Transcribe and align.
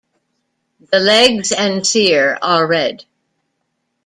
The 0.91 0.97
legs 0.97 1.51
and 1.51 1.85
cere 1.85 2.35
are 2.41 2.65
red. 2.65 3.05